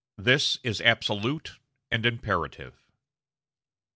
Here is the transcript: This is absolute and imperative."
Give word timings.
This 0.17 0.57
is 0.63 0.81
absolute 0.81 1.59
and 1.91 2.07
imperative." 2.07 2.73